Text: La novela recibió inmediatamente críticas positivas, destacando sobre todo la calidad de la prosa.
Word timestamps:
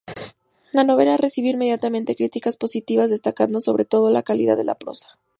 La 0.71 0.83
novela 0.83 1.15
recibió 1.15 1.51
inmediatamente 1.51 2.15
críticas 2.15 2.57
positivas, 2.57 3.11
destacando 3.11 3.61
sobre 3.61 3.85
todo 3.85 4.09
la 4.09 4.23
calidad 4.23 4.57
de 4.57 4.63
la 4.63 4.73
prosa. 4.73 5.19